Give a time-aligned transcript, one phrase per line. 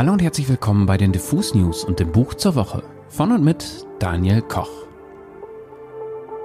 [0.00, 3.44] Hallo und herzlich willkommen bei den Diffus News und dem Buch zur Woche von und
[3.44, 4.70] mit Daniel Koch.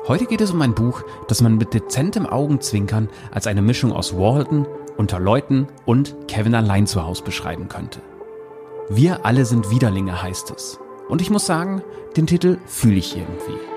[0.09, 4.13] Heute geht es um ein Buch, das man mit dezentem Augenzwinkern als eine Mischung aus
[4.13, 8.01] Walton, Unter Leuten und Kevin allein zu Hause beschreiben könnte.
[8.89, 10.77] Wir alle sind Widerlinge heißt es.
[11.07, 11.81] Und ich muss sagen,
[12.17, 13.74] den Titel fühle ich irgendwie.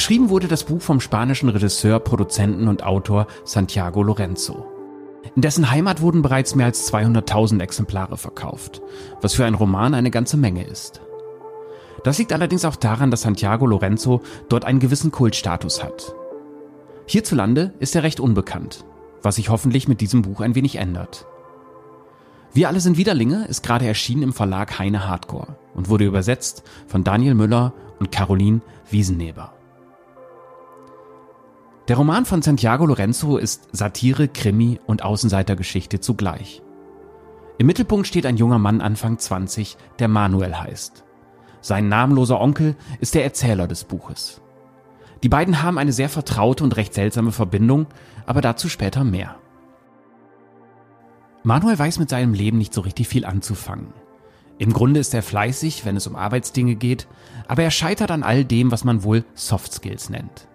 [0.00, 4.64] Geschrieben wurde das Buch vom spanischen Regisseur, Produzenten und Autor Santiago Lorenzo.
[5.36, 8.80] In dessen Heimat wurden bereits mehr als 200.000 Exemplare verkauft,
[9.20, 11.02] was für einen Roman eine ganze Menge ist.
[12.02, 16.14] Das liegt allerdings auch daran, dass Santiago Lorenzo dort einen gewissen Kultstatus hat.
[17.04, 18.86] Hierzulande ist er recht unbekannt,
[19.20, 21.26] was sich hoffentlich mit diesem Buch ein wenig ändert.
[22.54, 27.04] Wir alle sind Widerlinge ist gerade erschienen im Verlag Heine Hardcore und wurde übersetzt von
[27.04, 29.59] Daniel Müller und Caroline Wiesenneber.
[31.90, 36.62] Der Roman von Santiago Lorenzo ist Satire, Krimi und Außenseitergeschichte zugleich.
[37.58, 41.02] Im Mittelpunkt steht ein junger Mann Anfang 20, der Manuel heißt.
[41.60, 44.40] Sein namenloser Onkel ist der Erzähler des Buches.
[45.24, 47.88] Die beiden haben eine sehr vertraute und recht seltsame Verbindung,
[48.24, 49.34] aber dazu später mehr.
[51.42, 53.92] Manuel weiß mit seinem Leben nicht so richtig viel anzufangen.
[54.58, 57.08] Im Grunde ist er fleißig, wenn es um Arbeitsdinge geht,
[57.48, 60.46] aber er scheitert an all dem, was man wohl Soft Skills nennt.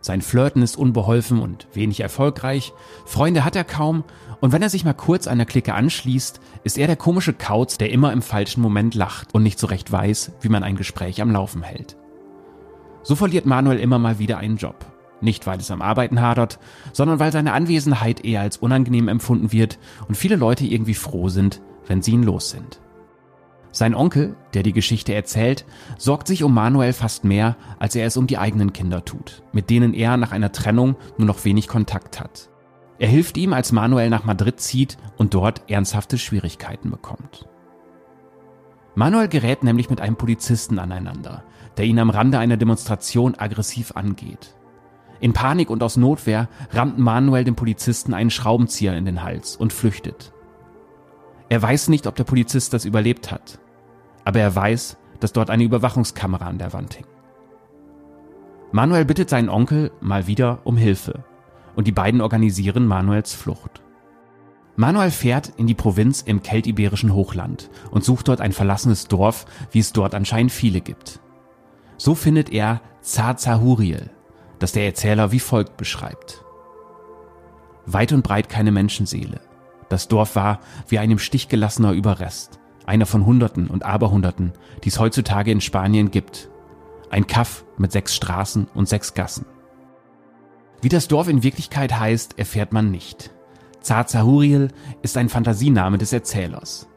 [0.00, 2.72] Sein Flirten ist unbeholfen und wenig erfolgreich,
[3.04, 4.04] Freunde hat er kaum
[4.40, 7.90] und wenn er sich mal kurz einer Clique anschließt, ist er der komische Kauz, der
[7.90, 11.30] immer im falschen Moment lacht und nicht so recht weiß, wie man ein Gespräch am
[11.30, 11.96] Laufen hält.
[13.02, 14.84] So verliert Manuel immer mal wieder einen Job.
[15.20, 16.58] Nicht weil es am Arbeiten hadert,
[16.92, 21.62] sondern weil seine Anwesenheit eher als unangenehm empfunden wird und viele Leute irgendwie froh sind,
[21.86, 22.80] wenn sie ihn los sind.
[23.76, 25.66] Sein Onkel, der die Geschichte erzählt,
[25.98, 29.68] sorgt sich um Manuel fast mehr, als er es um die eigenen Kinder tut, mit
[29.68, 32.48] denen er nach einer Trennung nur noch wenig Kontakt hat.
[32.98, 37.50] Er hilft ihm, als Manuel nach Madrid zieht und dort ernsthafte Schwierigkeiten bekommt.
[38.94, 41.44] Manuel gerät nämlich mit einem Polizisten aneinander,
[41.76, 44.56] der ihn am Rande einer Demonstration aggressiv angeht.
[45.20, 49.74] In Panik und aus Notwehr rammt Manuel dem Polizisten einen Schraubenzieher in den Hals und
[49.74, 50.32] flüchtet.
[51.50, 53.60] Er weiß nicht, ob der Polizist das überlebt hat
[54.26, 57.06] aber er weiß, dass dort eine Überwachungskamera an der Wand hing.
[58.72, 61.24] Manuel bittet seinen Onkel mal wieder um Hilfe
[61.76, 63.82] und die beiden organisieren Manuels Flucht.
[64.74, 69.78] Manuel fährt in die Provinz im keltiberischen Hochland und sucht dort ein verlassenes Dorf, wie
[69.78, 71.20] es dort anscheinend viele gibt.
[71.96, 74.10] So findet er Zazahuriel,
[74.58, 76.44] das der Erzähler wie folgt beschreibt.
[77.86, 79.40] Weit und breit keine Menschenseele.
[79.88, 80.58] Das Dorf war
[80.88, 84.52] wie ein im Stich gelassener Überrest einer von Hunderten und Aberhunderten,
[84.84, 86.48] die es heutzutage in Spanien gibt.
[87.10, 89.46] Ein Kaff mit sechs Straßen und sechs Gassen.
[90.82, 93.30] Wie das Dorf in Wirklichkeit heißt, erfährt man nicht.
[93.80, 94.68] Zazahuriel
[95.02, 96.88] ist ein Fantasiename des Erzählers,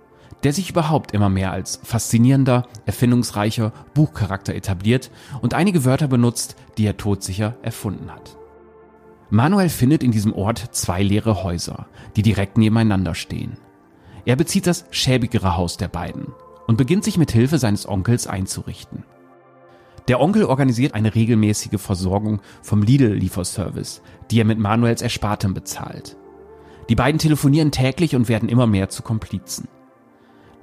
[0.44, 5.12] der sich überhaupt immer mehr als faszinierender, erfindungsreicher Buchcharakter etabliert
[5.42, 8.38] und einige Wörter benutzt, die er todsicher erfunden hat.
[9.30, 11.86] Manuel findet in diesem Ort zwei leere Häuser,
[12.16, 13.58] die direkt nebeneinander stehen.
[14.26, 16.34] Er bezieht das schäbigere Haus der beiden
[16.68, 19.04] und beginnt sich mit Hilfe seines Onkels einzurichten.
[20.08, 26.18] Der Onkel organisiert eine regelmäßige Versorgung vom Lidl-Lieferservice, die er mit Manuels Erspartem bezahlt.
[26.90, 29.68] Die beiden telefonieren täglich und werden immer mehr zu Komplizen.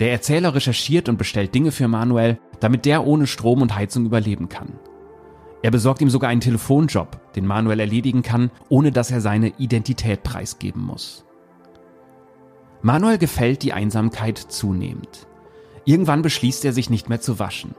[0.01, 4.49] Der Erzähler recherchiert und bestellt Dinge für Manuel, damit der ohne Strom und Heizung überleben
[4.49, 4.79] kann.
[5.63, 10.23] Er besorgt ihm sogar einen Telefonjob, den Manuel erledigen kann, ohne dass er seine Identität
[10.23, 11.26] preisgeben muss.
[12.87, 15.27] Manuel gefällt die Einsamkeit zunehmend.
[15.87, 17.75] Irgendwann beschließt er sich nicht mehr zu waschen.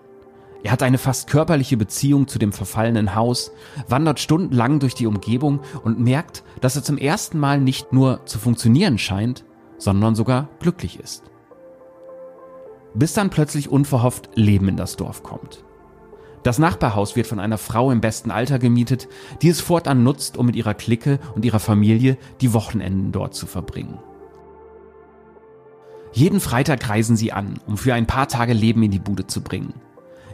[0.64, 3.54] Er hat eine fast körperliche Beziehung zu dem verfallenen Haus,
[3.88, 8.38] wandert stundenlang durch die Umgebung und merkt, dass er zum ersten Mal nicht nur zu
[8.38, 9.46] funktionieren scheint,
[9.78, 11.24] sondern sogar glücklich ist.
[12.94, 15.64] Bis dann plötzlich unverhofft Leben in das Dorf kommt.
[16.44, 19.08] Das Nachbarhaus wird von einer Frau im besten Alter gemietet,
[19.42, 23.46] die es fortan nutzt, um mit ihrer Clique und ihrer Familie die Wochenenden dort zu
[23.46, 24.00] verbringen.
[26.14, 29.42] Jeden Freitag reisen sie an, um für ein paar Tage Leben in die Bude zu
[29.42, 29.74] bringen.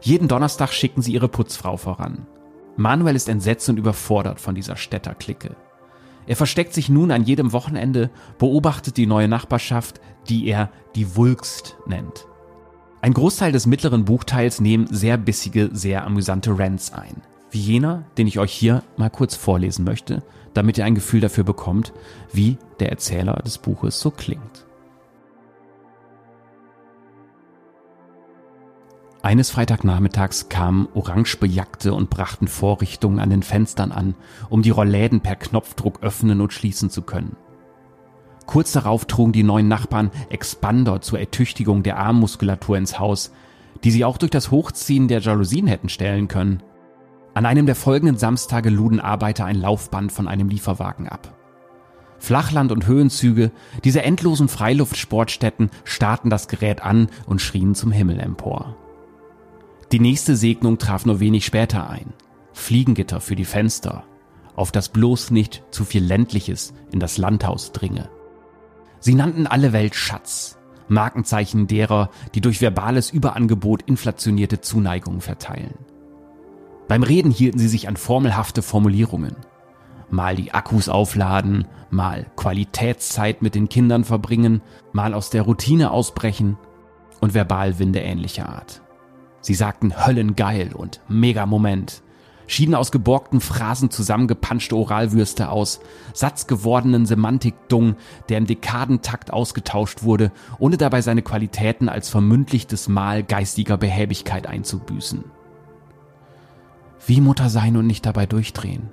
[0.01, 2.27] Jeden Donnerstag schicken sie ihre Putzfrau voran.
[2.75, 5.55] Manuel ist entsetzt und überfordert von dieser Städterklicke.
[6.25, 9.99] Er versteckt sich nun an jedem Wochenende, beobachtet die neue Nachbarschaft,
[10.29, 12.25] die er die Wulkst nennt.
[13.01, 17.21] Ein Großteil des mittleren Buchteils nehmen sehr bissige, sehr amüsante Rants ein.
[17.51, 20.23] Wie jener, den ich euch hier mal kurz vorlesen möchte,
[20.53, 21.93] damit ihr ein Gefühl dafür bekommt,
[22.31, 24.65] wie der Erzähler des Buches so klingt.
[29.25, 34.15] Eines Freitagnachmittags kamen orange Bejackte und brachten Vorrichtungen an den Fenstern an,
[34.49, 37.37] um die Rollläden per Knopfdruck öffnen und schließen zu können.
[38.45, 43.31] Kurz darauf trugen die neuen Nachbarn Expander zur Ertüchtigung der Armmuskulatur ins Haus,
[43.85, 46.61] die sie auch durch das Hochziehen der Jalousien hätten stellen können.
[47.33, 51.33] An einem der folgenden Samstage luden Arbeiter ein Laufband von einem Lieferwagen ab.
[52.19, 53.51] Flachland- und Höhenzüge,
[53.85, 58.75] diese endlosen Freiluftsportstätten starrten das Gerät an und schrien zum Himmel empor.
[59.93, 62.13] Die nächste Segnung traf nur wenig später ein.
[62.51, 64.03] Fliegengitter für die Fenster,
[64.55, 68.09] auf das bloß nicht zu viel Ländliches in das Landhaus dringe.
[68.99, 70.57] Sie nannten alle Welt Schatz,
[70.87, 75.77] Markenzeichen derer, die durch verbales Überangebot inflationierte Zuneigung verteilen.
[76.87, 79.35] Beim Reden hielten sie sich an formelhafte Formulierungen.
[80.09, 86.57] Mal die Akkus aufladen, mal Qualitätszeit mit den Kindern verbringen, mal aus der Routine ausbrechen
[87.21, 88.81] und Verbalwinde ähnlicher Art.
[89.43, 92.01] Sie sagten Höllengeil und Mega-Moment,
[92.47, 95.81] schieden aus geborgten Phrasen zusammengepanschte Oralwürste aus,
[96.13, 97.97] satzgewordenen Semantikdung,
[98.29, 105.25] der im Dekadentakt ausgetauscht wurde, ohne dabei seine Qualitäten als vermündlichtes Mal geistiger Behäbigkeit einzubüßen.
[107.05, 108.91] Wie Mutter sein und nicht dabei durchdrehen.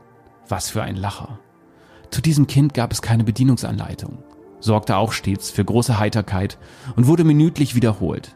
[0.49, 1.39] Was für ein Lacher.
[2.11, 4.19] Zu diesem Kind gab es keine Bedienungsanleitung,
[4.59, 6.59] sorgte auch stets für große Heiterkeit
[6.97, 8.35] und wurde minütlich wiederholt.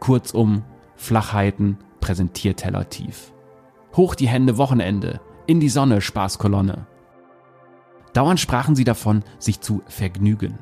[0.00, 0.64] Kurzum,
[0.96, 3.32] Flachheiten, Präsentierteller tief.
[3.94, 6.86] Hoch die Hände Wochenende, in die Sonne Spaßkolonne.
[8.12, 10.58] Dauernd sprachen sie davon, sich zu vergnügen.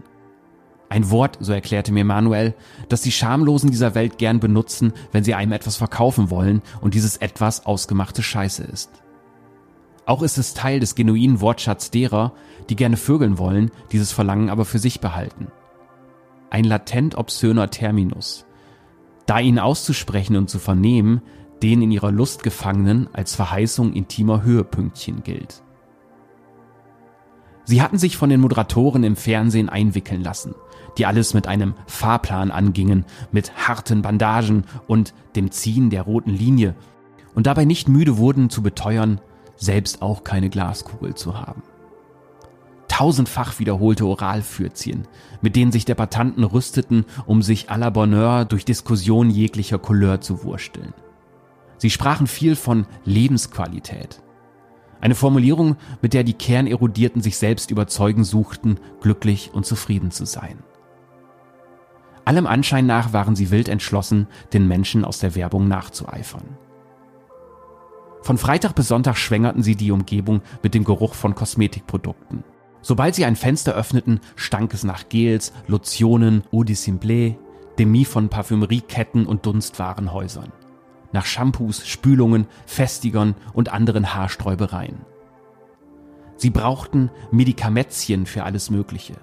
[0.88, 2.54] Ein Wort, so erklärte mir Manuel,
[2.88, 7.16] das die Schamlosen dieser Welt gern benutzen, wenn sie einem etwas verkaufen wollen und dieses
[7.16, 8.90] etwas ausgemachte Scheiße ist.
[10.06, 12.32] Auch ist es Teil des genuinen Wortschatzes derer,
[12.68, 15.48] die gerne vögeln wollen, dieses Verlangen aber für sich behalten.
[16.50, 18.46] Ein latent obszöner Terminus,
[19.26, 21.22] da ihn auszusprechen und zu vernehmen,
[21.62, 25.62] den in ihrer Lust Gefangenen als Verheißung intimer Höhepünktchen gilt.
[27.64, 30.54] Sie hatten sich von den Moderatoren im Fernsehen einwickeln lassen,
[30.98, 36.74] die alles mit einem Fahrplan angingen, mit harten Bandagen und dem Ziehen der roten Linie,
[37.34, 39.20] und dabei nicht müde wurden zu beteuern,
[39.56, 41.62] selbst auch keine Glaskugel zu haben
[42.94, 45.08] tausendfach wiederholte Oralfürzchen,
[45.42, 50.44] mit denen sich Debattanten rüsteten, um sich à la Bonheur durch Diskussionen jeglicher Couleur zu
[50.44, 50.94] wursteln.
[51.76, 54.22] Sie sprachen viel von Lebensqualität.
[55.00, 60.62] Eine Formulierung, mit der die Kernerodierten sich selbst überzeugen suchten, glücklich und zufrieden zu sein.
[62.24, 66.56] Allem Anschein nach waren sie wild entschlossen, den Menschen aus der Werbung nachzueifern.
[68.22, 72.44] Von Freitag bis Sonntag schwängerten sie die Umgebung mit dem Geruch von Kosmetikprodukten.
[72.84, 77.38] Sobald sie ein Fenster öffneten, stank es nach Gels, Lotionen, Eau de Simple,
[77.78, 80.52] Demi von Parfümerieketten und Dunstwarenhäusern.
[81.10, 84.98] Nach Shampoos, Spülungen, Festigern und anderen Haarsträubereien.
[86.36, 89.14] Sie brauchten Medikamätzchen für alles Mögliche.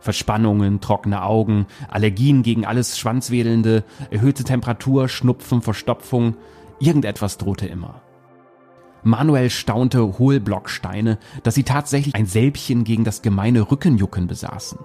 [0.00, 6.36] Verspannungen, trockene Augen, Allergien gegen alles Schwanzwedelnde, erhöhte Temperatur, Schnupfen, Verstopfung,
[6.78, 8.02] irgendetwas drohte immer.
[9.02, 14.78] Manuel staunte Hohlblocksteine, dass sie tatsächlich ein Sälbchen gegen das gemeine Rückenjucken besaßen.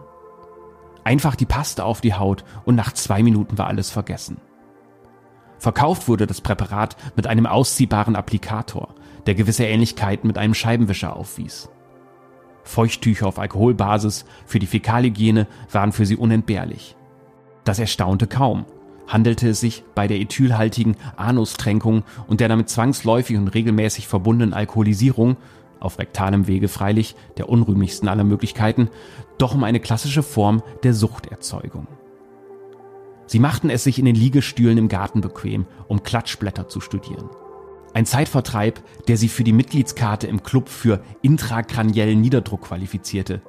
[1.04, 4.38] Einfach die Paste auf die Haut und nach zwei Minuten war alles vergessen.
[5.58, 8.96] Verkauft wurde das Präparat mit einem ausziehbaren Applikator,
[9.26, 11.70] der gewisse Ähnlichkeiten mit einem Scheibenwischer aufwies.
[12.64, 16.96] Feuchttücher auf Alkoholbasis für die Fäkalhygiene waren für sie unentbehrlich.
[17.64, 18.66] Das erstaunte kaum,
[19.08, 25.38] handelte es sich bei der ethylhaltigen Anustränkung und der damit zwangsläufig und regelmäßig verbundenen Alkoholisierung,
[25.80, 28.90] auf rektalem Wege freilich, der unrühmlichsten aller Möglichkeiten,
[29.38, 31.88] doch um eine klassische Form der Suchterzeugung.
[33.26, 37.30] Sie machten es sich in den Liegestühlen im Garten bequem, um Klatschblätter zu studieren.
[37.94, 43.42] Ein Zeitvertreib, der sie für die Mitgliedskarte im Club für intrakraniellen Niederdruck qualifizierte.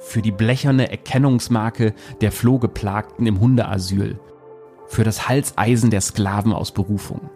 [0.00, 4.18] Für die blecherne Erkennungsmarke der Flohgeplagten im Hundeasyl
[4.88, 7.30] für das Halseisen der Sklaven aus Berufung.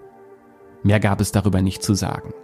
[0.83, 2.35] Mehr gab es darüber nicht zu sagen.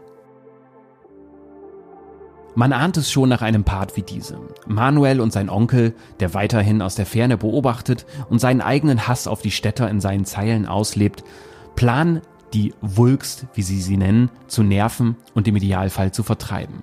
[2.55, 4.49] Man ahnt es schon nach einem Part wie diesem.
[4.67, 9.43] Manuel und sein Onkel, der weiterhin aus der Ferne beobachtet und seinen eigenen Hass auf
[9.43, 11.23] die Städter in seinen Zeilen auslebt,
[11.77, 12.21] planen
[12.53, 16.83] die Wulks, wie sie sie nennen, zu nerven und im Idealfall zu vertreiben.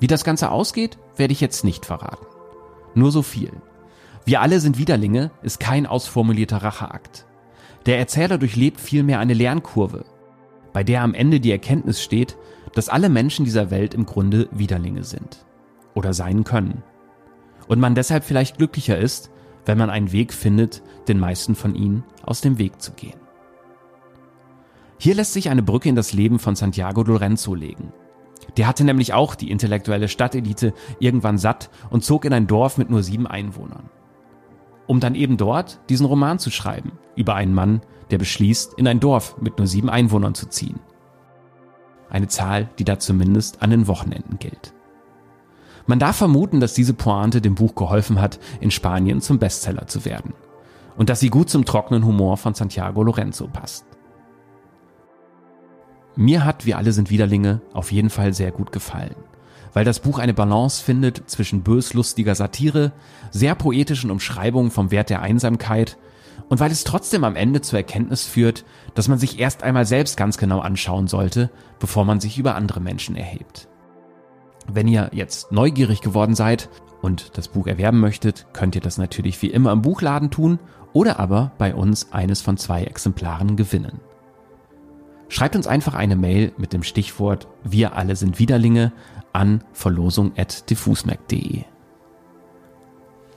[0.00, 2.26] Wie das Ganze ausgeht, werde ich jetzt nicht verraten.
[2.94, 3.52] Nur so viel.
[4.26, 7.26] Wir alle sind Widerlinge ist kein ausformulierter Racheakt.
[7.86, 10.04] Der Erzähler durchlebt vielmehr eine Lernkurve,
[10.72, 12.36] bei der am Ende die Erkenntnis steht,
[12.74, 15.46] dass alle Menschen dieser Welt im Grunde Widerlinge sind
[15.94, 16.82] oder sein können.
[17.68, 19.30] Und man deshalb vielleicht glücklicher ist,
[19.64, 23.20] wenn man einen Weg findet, den meisten von ihnen aus dem Weg zu gehen.
[24.98, 27.92] Hier lässt sich eine Brücke in das Leben von Santiago Lorenzo legen.
[28.56, 32.90] Der hatte nämlich auch die intellektuelle Stadtelite irgendwann satt und zog in ein Dorf mit
[32.90, 33.88] nur sieben Einwohnern.
[34.86, 39.00] Um dann eben dort diesen Roman zu schreiben über einen Mann, der beschließt, in ein
[39.00, 40.78] Dorf mit nur sieben Einwohnern zu ziehen.
[42.08, 44.72] Eine Zahl, die da zumindest an den Wochenenden gilt.
[45.86, 50.04] Man darf vermuten, dass diese Pointe dem Buch geholfen hat, in Spanien zum Bestseller zu
[50.04, 50.34] werden.
[50.96, 53.86] Und dass sie gut zum trockenen Humor von Santiago Lorenzo passt.
[56.16, 59.16] Mir hat Wir alle sind Widerlinge auf jeden Fall sehr gut gefallen,
[59.76, 62.92] weil das Buch eine Balance findet zwischen böslustiger Satire,
[63.30, 65.98] sehr poetischen Umschreibungen vom Wert der Einsamkeit
[66.48, 68.64] und weil es trotzdem am Ende zur Erkenntnis führt,
[68.94, 72.80] dass man sich erst einmal selbst ganz genau anschauen sollte, bevor man sich über andere
[72.80, 73.68] Menschen erhebt.
[74.66, 76.70] Wenn ihr jetzt neugierig geworden seid
[77.02, 80.58] und das Buch erwerben möchtet, könnt ihr das natürlich wie immer im Buchladen tun
[80.94, 84.00] oder aber bei uns eines von zwei Exemplaren gewinnen.
[85.28, 88.92] Schreibt uns einfach eine Mail mit dem Stichwort Wir alle sind Widerlinge
[89.32, 91.64] an verlosung.diffusmac.de.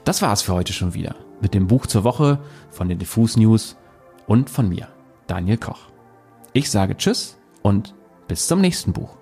[0.04, 3.76] Das war's für heute schon wieder mit dem Buch zur Woche von den Diffus News
[4.26, 4.88] und von mir,
[5.26, 5.90] Daniel Koch.
[6.52, 7.94] Ich sage Tschüss und
[8.28, 9.19] bis zum nächsten Buch.